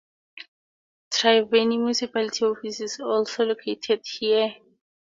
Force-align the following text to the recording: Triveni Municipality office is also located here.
Triveni 1.11 1.77
Municipality 1.77 2.43
office 2.43 2.81
is 2.81 2.99
also 2.99 3.43
located 3.45 4.01
here. 4.03 4.55